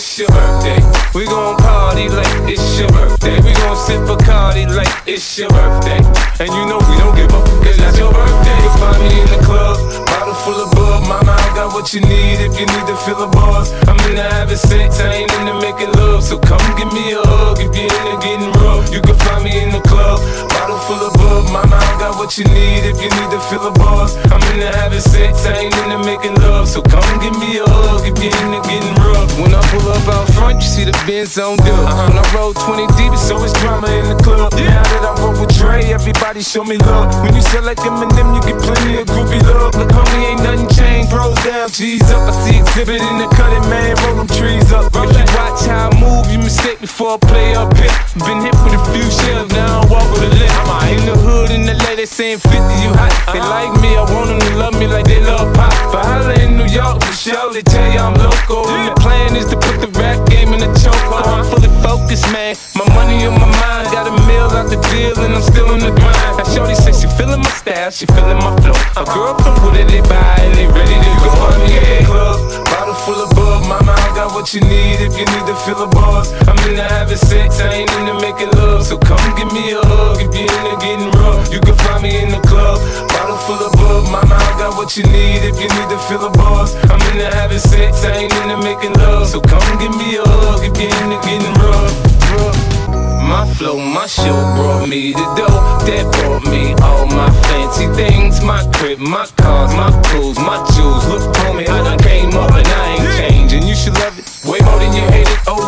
[0.00, 0.80] it's your birthday.
[1.14, 3.36] We gon' party like it's your birthday.
[3.40, 5.98] We gon' sip a party like it's your birthday.
[6.40, 8.56] And you know we don't give up, cause that's your birthday.
[8.64, 9.76] You find me in the club,
[10.06, 10.79] bottle full of.
[11.08, 13.72] Mama, I got what you need if you need to fill a buzz.
[13.88, 16.22] I'm into having sex, I ain't into making love.
[16.22, 18.92] So come give me a hug if you're into getting rough.
[18.92, 21.50] You can find me in the club, bottle full of bub.
[21.52, 24.16] Mama, I got what you need if you need to fill a buzz.
[24.30, 26.68] I'm into having sex, I ain't into making love.
[26.68, 29.30] So come give me a hug if you're into getting rough.
[29.40, 31.86] When I pull up out front, you see the Benz on dub.
[32.10, 34.52] When I roll 20 deep, it's always drama in the club.
[34.54, 34.74] Yeah.
[34.74, 37.08] Now that I roll with Dre, everybody show me love.
[37.22, 39.74] When you sell like Eminem, you get plenty of groovy love.
[39.74, 40.89] Look, homie, ain't nothing changed.
[41.10, 42.30] Bros down, G's up.
[42.30, 43.96] I see exhibit in the cutting, man.
[44.06, 44.90] Roll them trees up.
[44.94, 47.90] If you watch how I move, you mistake before I play up here.
[48.26, 50.50] Been hit with a few shells, now I walk with a limp.
[50.90, 51.96] In the hood, in L.A.
[51.96, 53.14] they saying 50, you hot.
[53.32, 53.54] They uh-huh.
[53.54, 55.70] like me, I want them to love me like they love pop.
[55.92, 58.66] But holla in New York, for sure, they tell you I'm local.
[58.66, 60.98] And the plan is to put the rap game in the choke.
[61.10, 62.56] I'm fully focused, man.
[62.74, 63.69] My money on my mind, a
[64.60, 66.36] out the deal, and I'm still in the grind.
[66.36, 68.76] Now, Shorty says she feeling my style, she feeling my flow.
[69.00, 71.32] A girl from Wooded, they buy, and they ready to go.
[71.48, 73.64] I'm in the club, bottle full of bub.
[73.64, 76.32] Mama, I got what you need if you need to fill a buzz.
[76.44, 78.84] I'm into having sex, I ain't into making love.
[78.84, 81.48] So come give me a hug if you're into getting rough.
[81.48, 82.76] You can find me in the club,
[83.16, 84.12] bottle full of bub.
[84.12, 86.76] Mama, I got what you need if you need to fill a buzz.
[86.92, 89.28] I'm into having sex, I ain't into making love.
[89.28, 90.09] So come give me
[93.60, 98.40] flow, my show brought me the dough that brought me all my fancy things.
[98.40, 101.04] My crib, my cars, my clothes, my jewels.
[101.12, 103.68] Look, homie, I done came up and I ain't changing.
[103.68, 105.38] You should love it way more than you hate it.
[105.46, 105.59] Oh,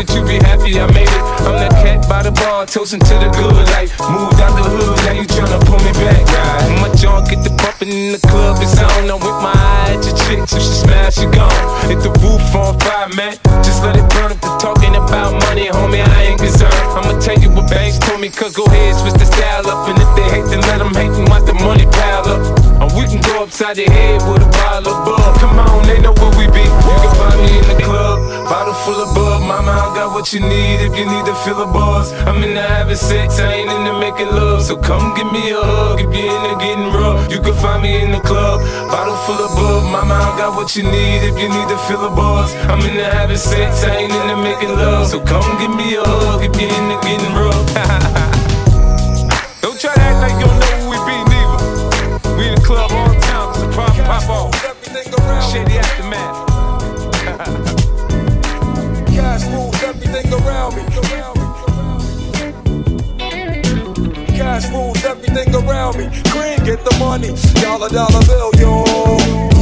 [0.00, 1.24] that you be happy I made it.
[1.44, 3.92] I'm that cat by the bar, toasting to the good life.
[4.00, 6.80] Moved out the hood, now you tryna pull me back, right?
[6.80, 9.12] My junk get the bumping in the club, it's on.
[9.12, 11.52] I'm with my eye at your chick, so she smash, she gone.
[11.84, 13.36] Hit the roof on fire, man.
[13.60, 16.00] Just let it burn if they're talking about money, homie.
[16.00, 16.72] I ain't concerned.
[16.96, 19.84] I'ma tell you what Banks told me, cause go ahead, switch the style up.
[19.84, 22.40] And if they hate, then let them hate, and watch the money pile up.
[22.80, 25.36] Or we can go upside the head with a bottle of bug.
[25.44, 26.64] Come on, they know where we be.
[26.64, 29.40] You can find me in the club, bottle full of bug.
[29.48, 32.12] Mama, I got what you need if you need to fill a buzz.
[32.28, 34.60] I'm into having sex, I ain't into making love.
[34.62, 37.32] So come give me a hug if you're into getting rough.
[37.32, 38.60] You can find me in the club,
[38.92, 39.90] bottle full of bug.
[39.90, 42.54] Mama, I got what you need if you need to fill a buzz.
[42.68, 45.08] I'm into having sex, I ain't into making love.
[45.08, 47.64] So come give me a hug if you're into getting rough.
[49.64, 51.64] don't try to act like you don't know who we be, neither.
[52.36, 54.52] We in the club all the time, cause the problem pop off.
[55.48, 56.44] Shady aftermath.
[59.40, 60.82] Cash rules everything around me.
[64.36, 66.04] Cash rules everything around me.
[66.30, 67.32] Green, get the money.
[67.62, 68.84] Dollar, dollar bill, yo.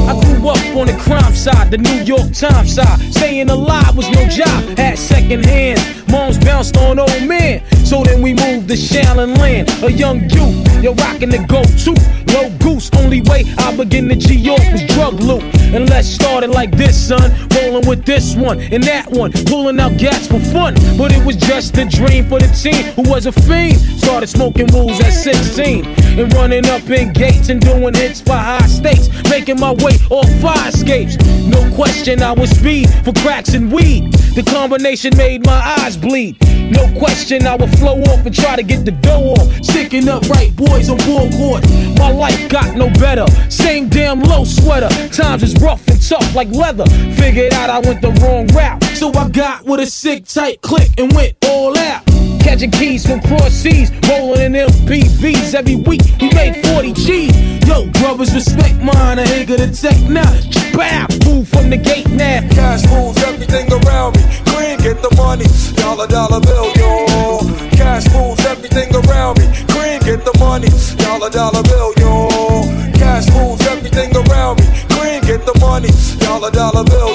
[0.09, 2.99] I grew up on the crime side, the New York Times side.
[3.15, 5.81] Staying alive was no job, had second hands.
[6.09, 7.62] Moms bounced on old men.
[7.88, 10.84] So then we moved to Shaolin Land, a young youth.
[10.84, 12.19] You're rocking the go to.
[12.34, 15.43] Low goose, only way I begin to G York was drug loot.
[15.72, 17.32] And let's start it like this, son.
[17.56, 20.75] Rolling with this one and that one, pulling out gats for fun.
[20.99, 23.78] But it was just a dream for the teen who was a fiend.
[23.78, 25.87] Started smoking wools at 16
[26.20, 29.09] and running up in gates and doing hits for high stakes.
[29.31, 31.16] Making my way off fire escapes.
[31.47, 34.12] No question, I was speed for cracks and weed.
[34.34, 36.37] The combination made my eyes bleed.
[36.70, 39.65] No question, I would flow off and try to get the dough off.
[39.65, 41.62] Sticking up right boys on board court.
[41.99, 43.27] My life got no better.
[43.50, 44.89] Same damn low sweater.
[45.11, 46.87] Times is rough and tough like leather.
[47.17, 48.83] Figured out I went the wrong route.
[48.97, 52.18] So I got with a sick tight click and went all out.
[52.48, 56.00] Catching keys from cross seas, rolling in MPVs every week.
[56.19, 57.69] We made 40 G's.
[57.69, 59.19] Yo, brothers, respect mine.
[59.19, 60.32] I ain't gonna tech now.
[60.72, 62.41] Bow, move from the gate now.
[62.48, 64.25] Cash rules everything around me.
[64.48, 65.44] Green, get the money.
[65.76, 67.44] Dollar, dollar bill, yo.
[67.76, 69.44] Cash rules everything around me.
[69.69, 70.73] Green, get the money.
[70.96, 72.64] Dollar, dollar bill, yo.
[72.96, 74.64] Cash rules everything around me.
[74.96, 75.93] Green, get the money.
[76.25, 77.12] Dollar, dollar bill,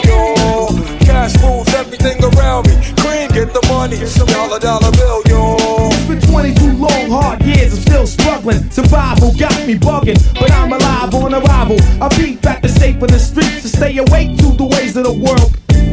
[3.83, 3.97] money.
[4.31, 5.57] Dollar, dollar bill, yo.
[5.91, 8.69] It's been 22 long, hard years, I'm still struggling.
[8.71, 11.77] Survival got me bugging, but I'm alive on arrival.
[12.01, 15.03] I beat back the shape of the streets to stay awake to the ways of
[15.03, 15.51] the world.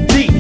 [0.09, 0.31] Deep,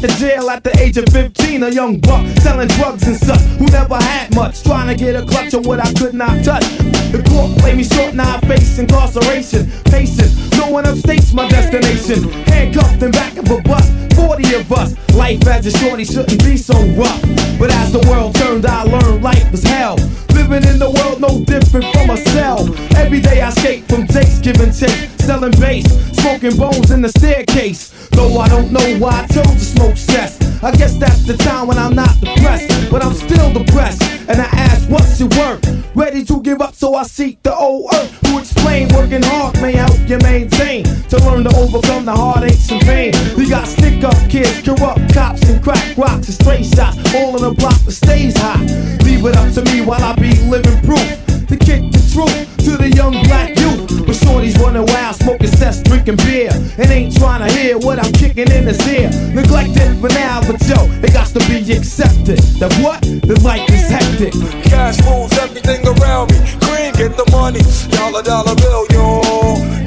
[0.00, 3.40] went to jail at the age of 15, a young buck selling drugs and such,
[3.58, 6.64] who never had much, trying to get a clutch of what I could not touch.
[7.10, 9.70] The court played me short, now I face incarceration.
[9.84, 12.30] Patient, no one upstates my destination.
[12.46, 14.94] Handcuffed in back of a bus, 40 of us.
[15.14, 17.22] Life as a shorty shouldn't be so rough.
[17.58, 19.96] But as the world turned, I learned life was hell.
[20.34, 22.68] Living in the world no different from a cell.
[22.96, 25.86] Every day I escape from Jake's giving chase, selling bass,
[26.20, 28.08] smoking bones in the staircase.
[28.10, 30.62] Though I don't know why I chose to smoke cess.
[30.62, 34.02] I guess that's the time when I'm not depressed, but I'm still depressed.
[34.28, 35.64] And I ask, what's it worth?
[35.94, 38.10] Ready to give up, so I seek the old earth.
[38.26, 42.80] Who explain working hard may help you maintain to learn to overcome the heartaches and
[42.82, 43.12] pain.
[43.36, 46.98] We got stick up kids, corrupt cops, and crack rocks and stray shots.
[47.14, 48.60] All in a block that stays hot.
[49.04, 51.08] Leave it up to me while I be living proof
[51.48, 54.07] to kick the truth to the young black youth.
[54.28, 58.50] Shorties running wild, smoking cess, drinking beer, and ain't trying to hear what I'm kicking
[58.52, 59.08] in his ear.
[59.32, 62.36] Neglected for now, but yo, it got to be accepted.
[62.60, 63.00] That what?
[63.00, 64.36] The life is hectic.
[64.68, 66.38] Cash rules everything around me.
[66.60, 67.64] Green, get the money.
[67.88, 69.24] Dollar, dollar bill, yo.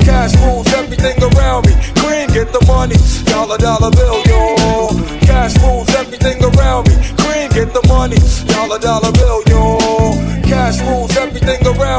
[0.02, 1.74] Cash rules everything around me.
[2.02, 2.98] Green, get the money.
[3.30, 4.90] Dollar, dollar bill, yo.
[5.22, 6.96] Cash moves everything around me.
[7.22, 8.18] Green, get the money.
[8.50, 9.51] Dollar, dollar bill, yo.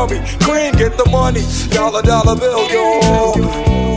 [0.02, 0.78] Around me.
[0.78, 1.42] Get the money.
[1.70, 3.91] Dollar, dollar bill, yo.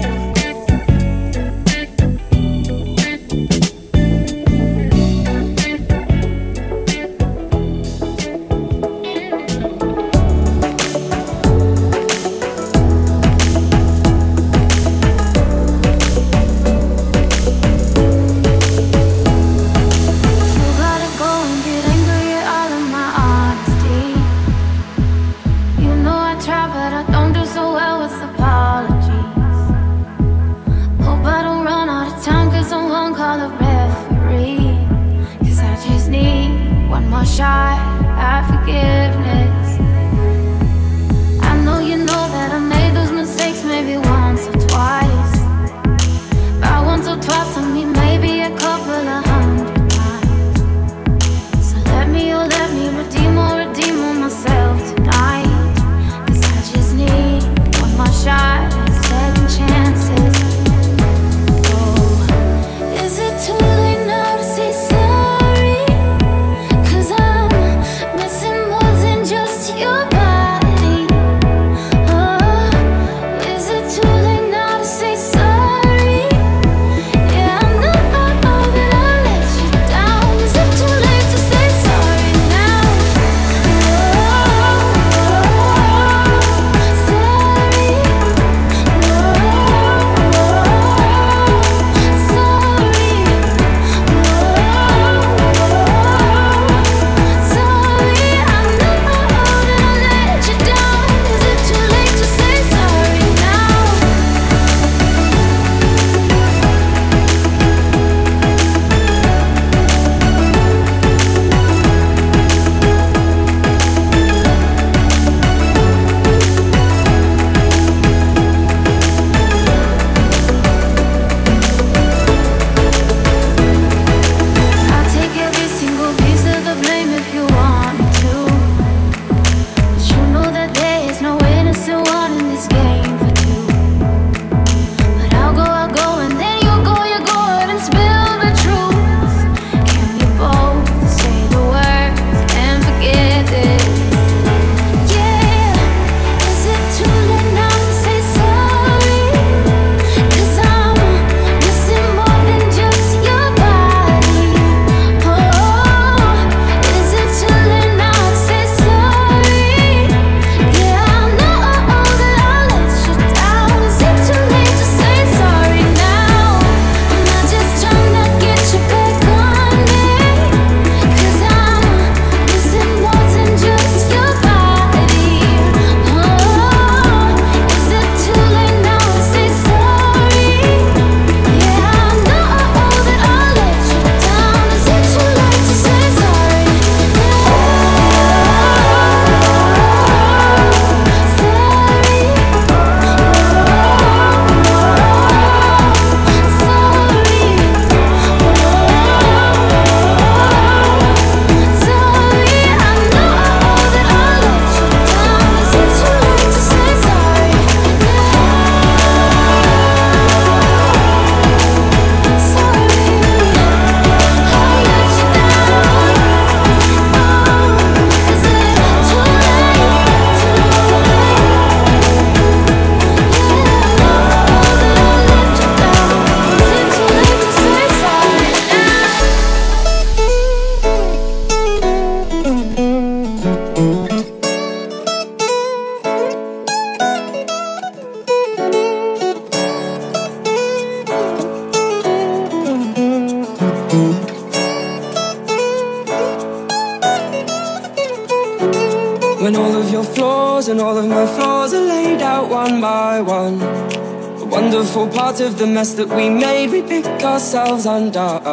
[255.57, 258.44] The mess that we made, we pick ourselves undone.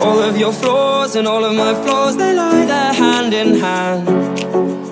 [0.00, 4.06] All of your flaws and all of my flaws, they lie there hand in hand.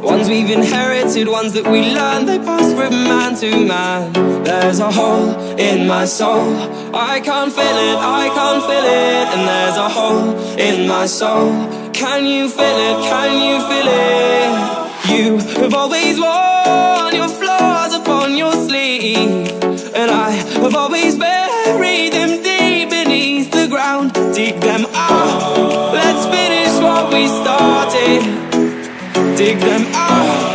[0.03, 4.13] Ones we've inherited, ones that we learned, they pass from man to man.
[4.45, 6.55] There's a hole in my soul.
[6.95, 9.27] I can't feel it, I can't feel it.
[9.35, 11.51] And there's a hole in my soul.
[11.93, 14.81] Can you feel it, can you feel it?
[15.11, 19.50] You have always worn your flaws upon your sleeve.
[20.31, 24.13] I have always buried them deep beneath the ground.
[24.33, 25.93] Dig them out.
[25.93, 28.23] Let's finish what we started.
[29.37, 30.50] Dig them out.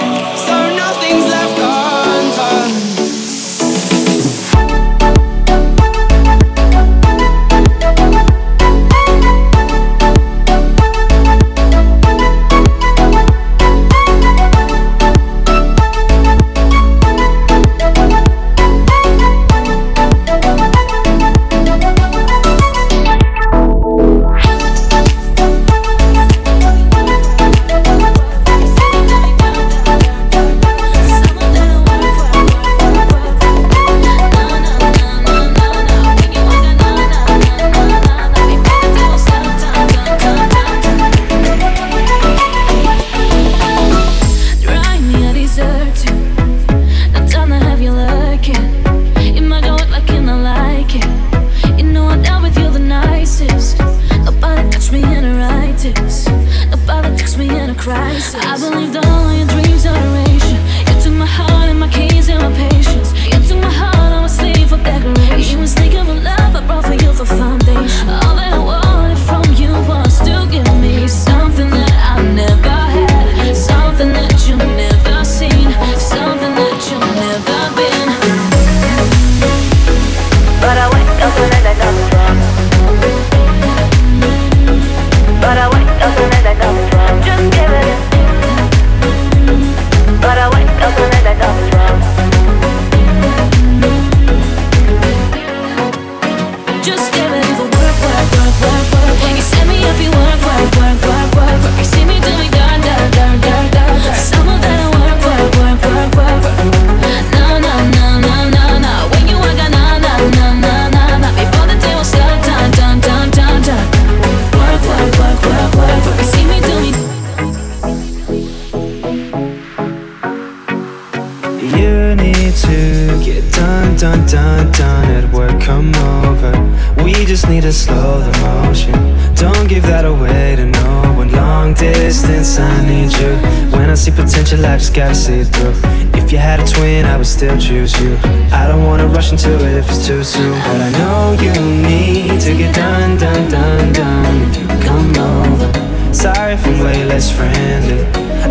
[134.96, 135.76] Gotta see it through.
[136.18, 138.18] If you had a twin, I would still choose you.
[138.54, 140.54] I don't wanna rush into it if it's too soon.
[140.54, 141.52] But I know you
[141.84, 144.42] need to get done, done, done, done.
[144.44, 146.14] If you come over.
[146.14, 148.06] Sorry if I'm way less friendly.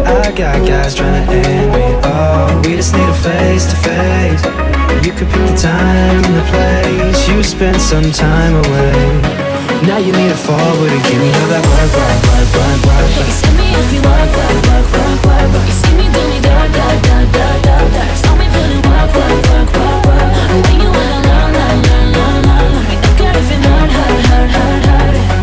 [0.04, 1.86] I got guys trying to end me.
[2.04, 4.44] Oh, we just need a face to face.
[5.02, 7.28] You could pick the time and the place.
[7.28, 9.24] You spent some time away.
[9.86, 13.04] Now you need to forward and give me all that work, work, work, work, work,
[13.20, 15.66] You see me if you work, work, work, work, work, work.
[15.68, 18.04] You see me do me da da da da da da.
[18.16, 20.32] Saw me put in work, work, work, work, work.
[20.64, 22.72] When you wanna learn, learn, learn, learn, learn.
[23.04, 25.33] Don't care if it hurt, hurt, hurt, hurt, hurt.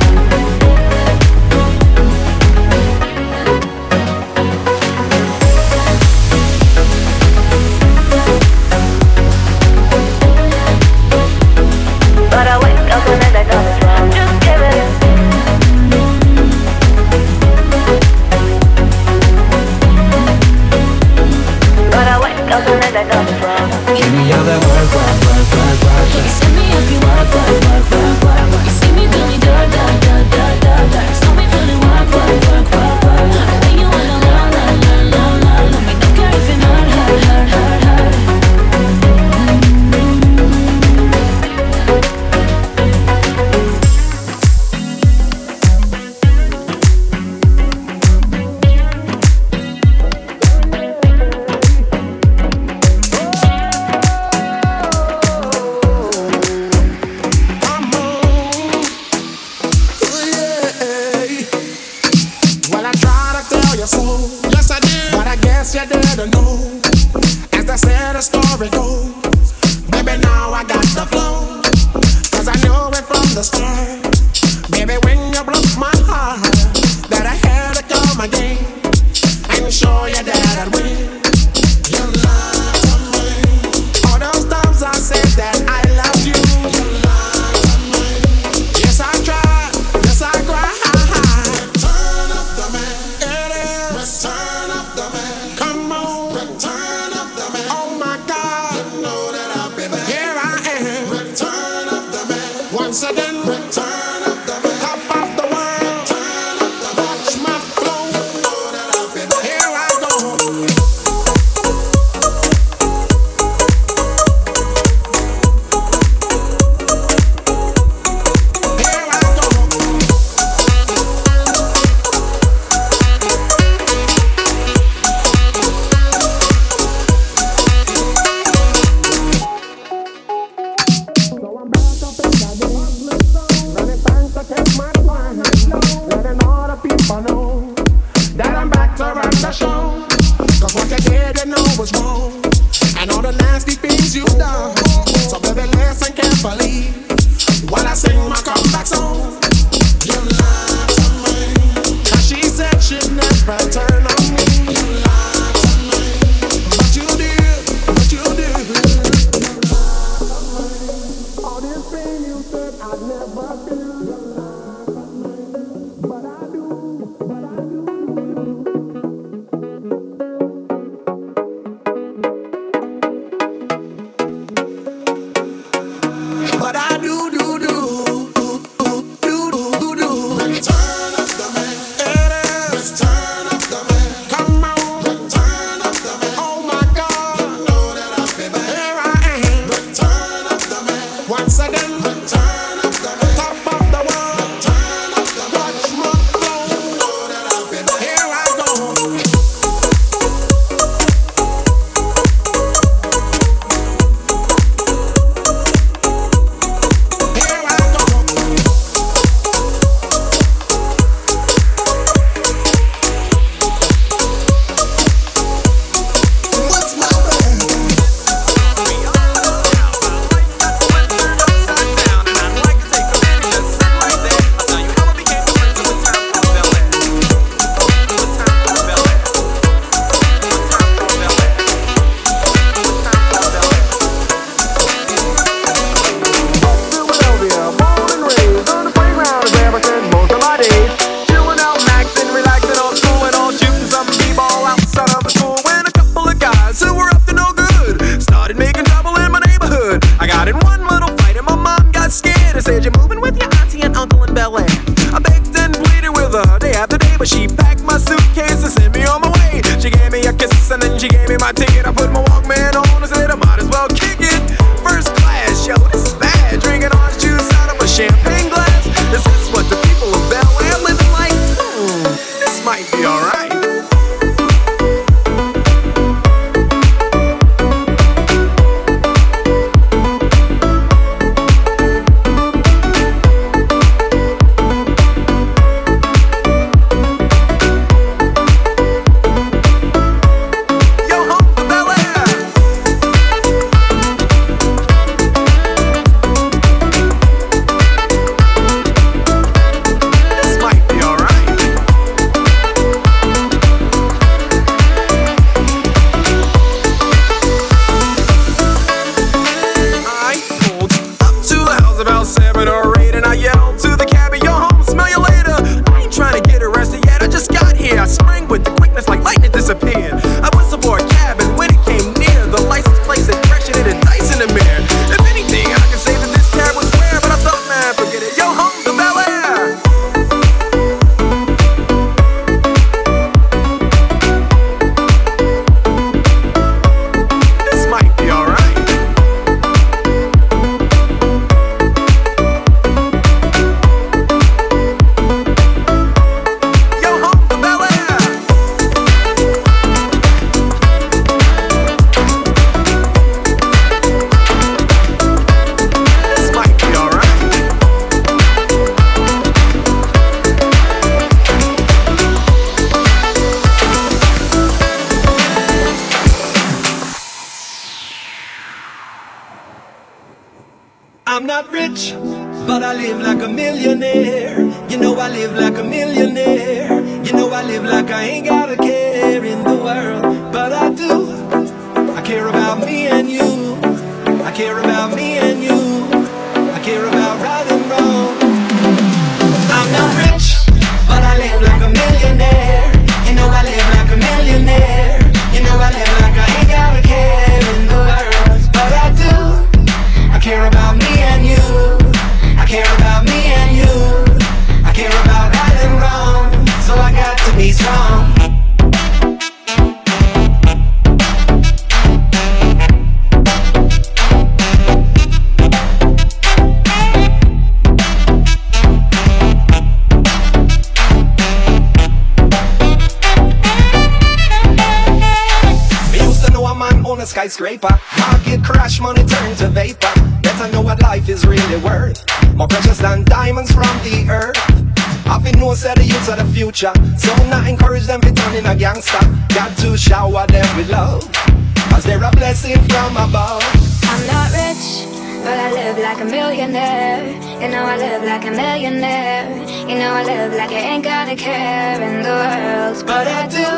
[447.82, 449.50] Know I live like a millionaire.
[449.90, 453.06] You know I live like I ain't got a care in the world.
[453.08, 453.70] But I do.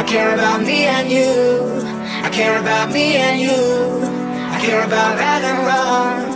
[0.00, 1.32] I care about me and you.
[2.26, 3.62] I care about me and you.
[4.54, 6.31] I care about right and wrong.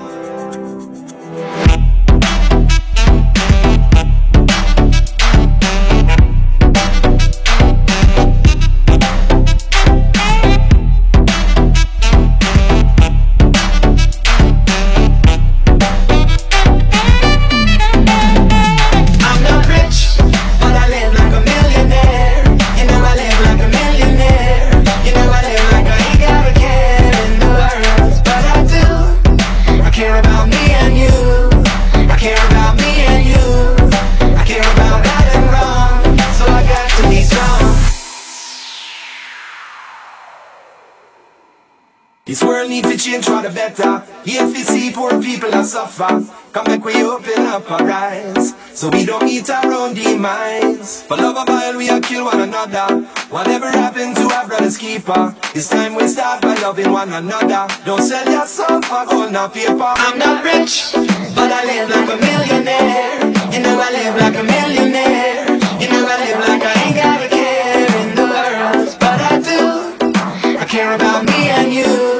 [43.74, 44.04] Better.
[44.24, 48.54] If you see poor people that suffer, come back we open up our eyes.
[48.74, 51.02] So we don't eat our own demise.
[51.02, 53.06] For love of while we are kill one another.
[53.30, 55.34] Whatever happened to our brother's keeper?
[55.54, 57.66] It's time we start by loving one another.
[57.84, 59.92] Don't sell yourself for gold or paper.
[60.06, 60.92] I'm not rich,
[61.34, 63.18] but I live like a millionaire.
[63.52, 65.46] You know I live like a millionaire.
[65.80, 69.34] You know I live like I ain't got a care in the world, but I
[69.50, 70.58] do.
[70.58, 72.15] I care about me and you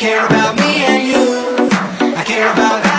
[0.00, 1.68] care about me and you.
[2.16, 2.89] I care about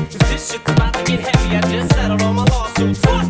[0.00, 0.20] attention.
[0.20, 2.34] Soon as someone get heavy, I just ten cents.
[2.34, 3.29] My two cents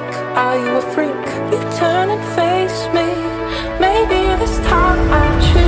[0.41, 1.25] Are you a freak?
[1.51, 3.07] You turn and face me.
[3.79, 5.60] Maybe this time I'll choose.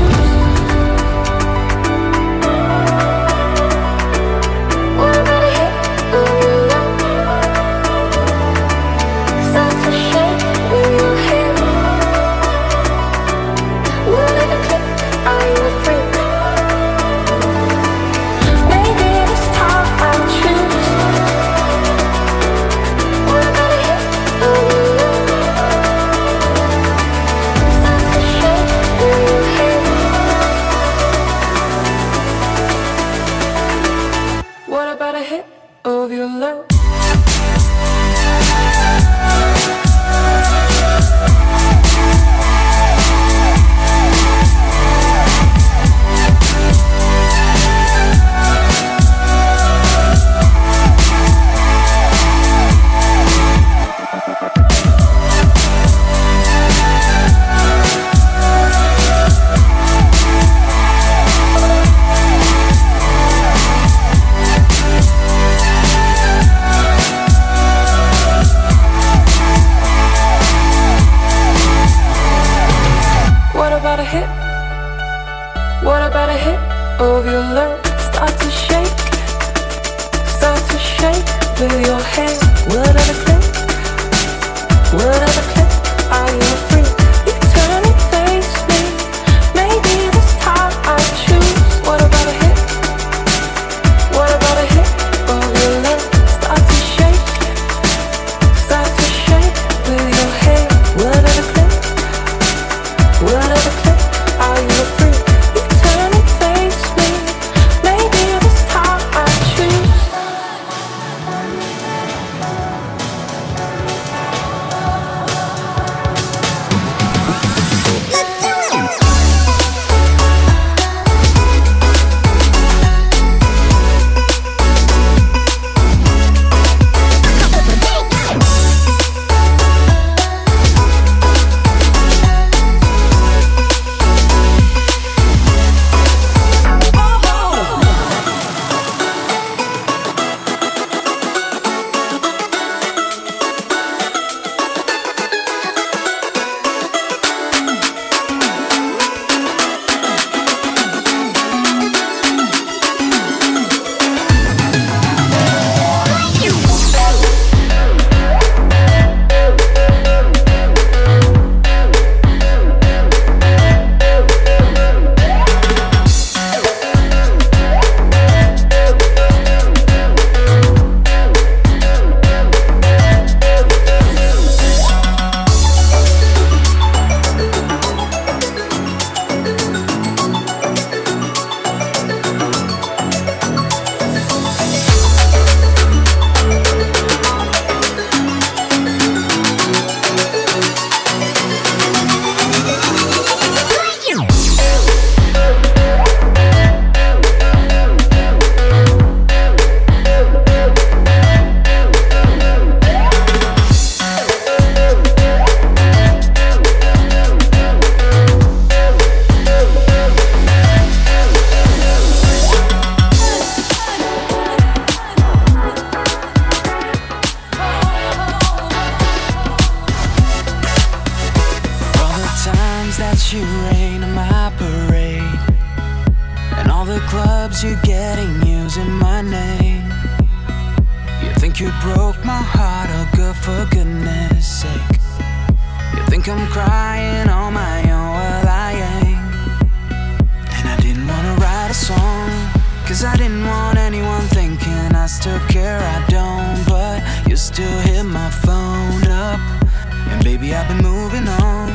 [250.37, 251.69] Baby, I've been moving on.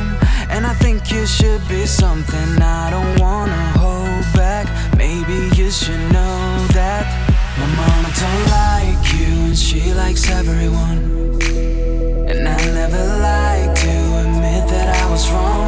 [0.50, 4.66] And I think you should be something I don't wanna hold back.
[4.96, 7.04] Maybe you should know that
[7.60, 10.98] my mama don't like you, and she likes everyone.
[12.30, 15.67] And I never like to admit that I was wrong.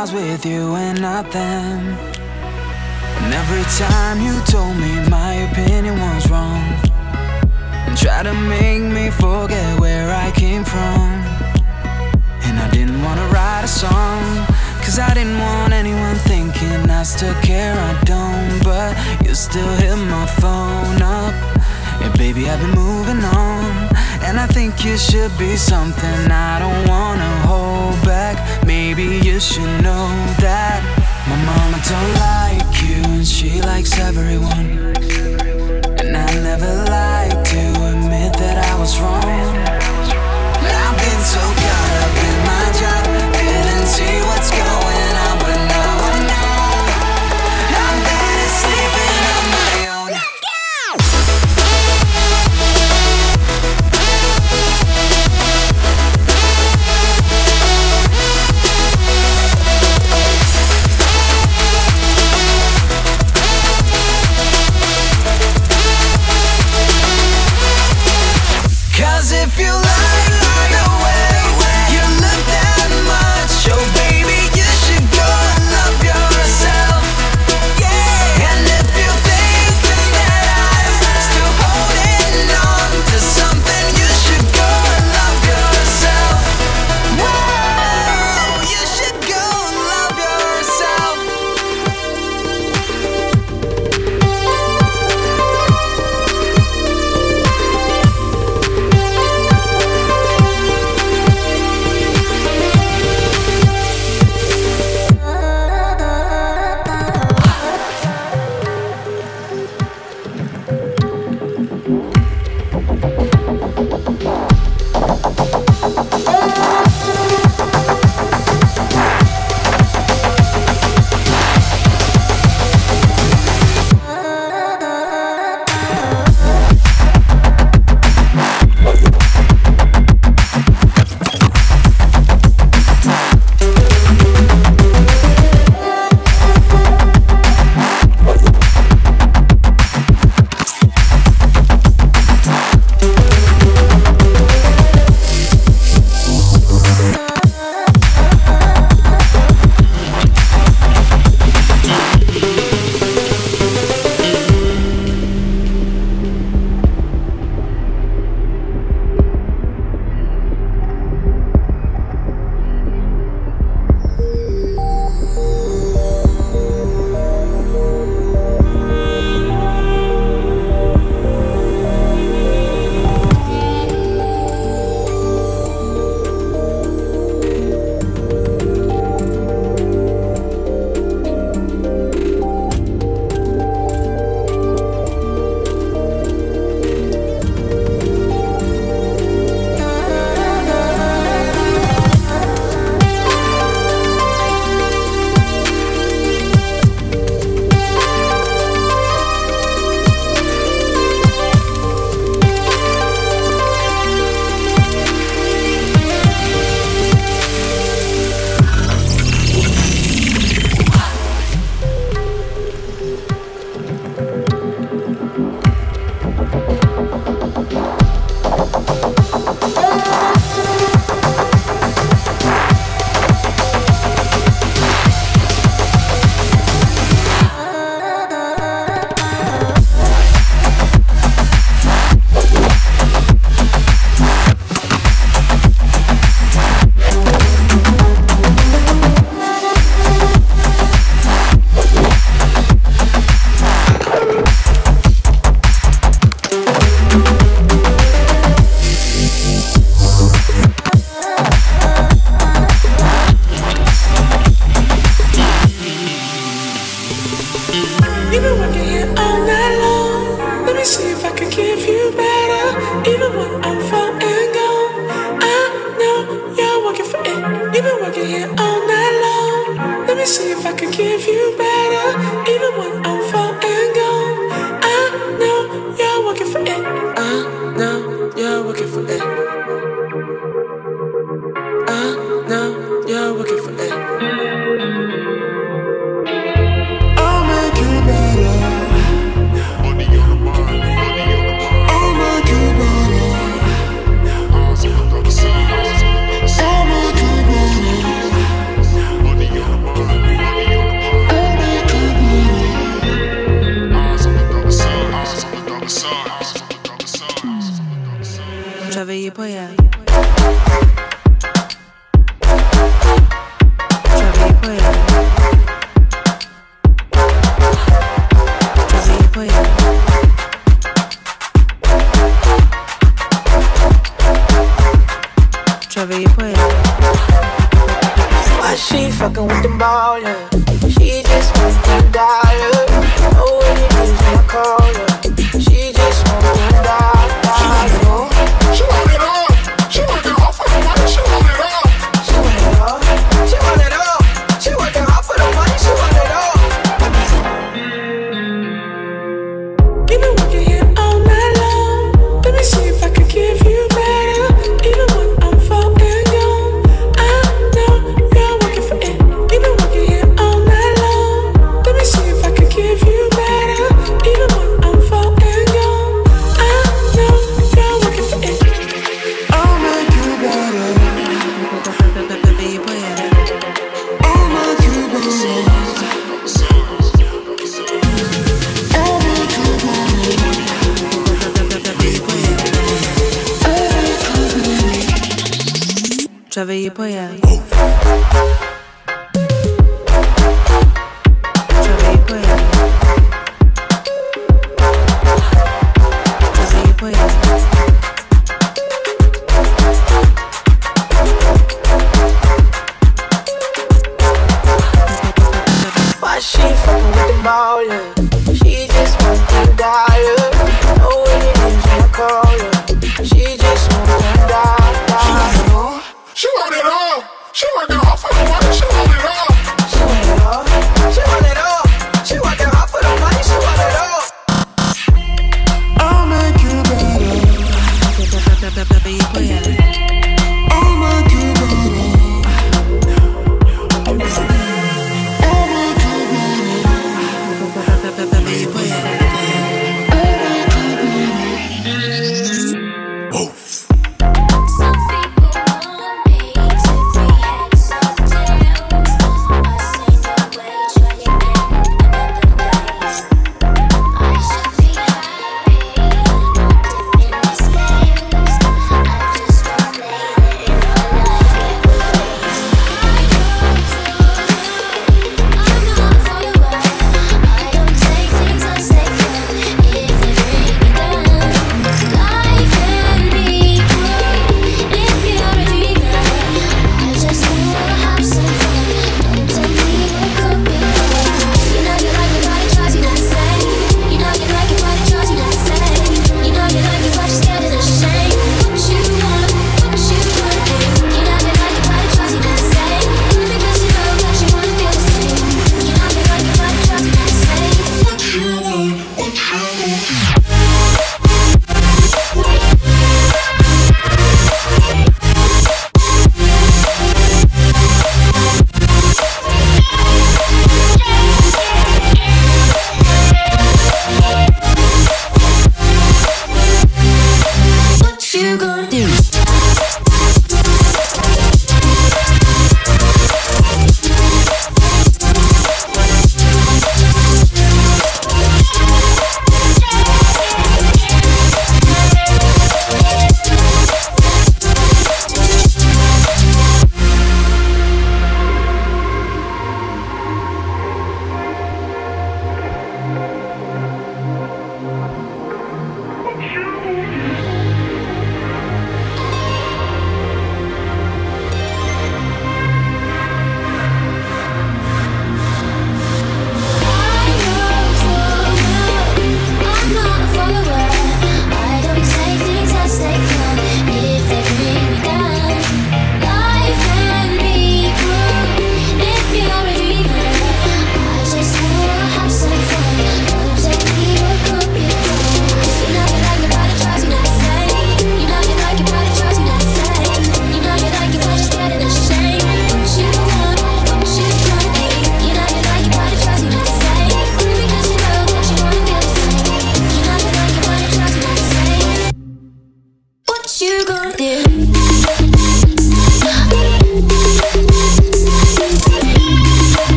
[0.00, 1.80] Was with you and not them.
[3.20, 6.62] And every time you told me my opinion was wrong,
[7.84, 11.06] and tried to make me forget where I came from.
[12.46, 14.22] And I didn't wanna write a song,
[14.82, 18.62] cause I didn't want anyone thinking I still care, I don't.
[18.62, 18.90] But
[19.24, 21.34] you still hit my phone up.
[22.00, 23.47] Yeah, baby, I've been moving on.
[24.38, 28.36] And I think you should be something I don't wanna hold back.
[28.64, 30.06] Maybe you should know
[30.38, 30.80] that
[31.28, 34.94] my mama don't like you, and she likes everyone.
[35.98, 37.07] And I never like